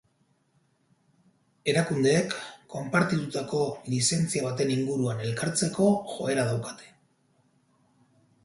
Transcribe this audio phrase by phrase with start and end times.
[1.73, 2.33] Erakundeek
[2.75, 3.59] konpartitutako
[3.95, 6.91] lizentzia baten inguruan elkartzeko joera daukate.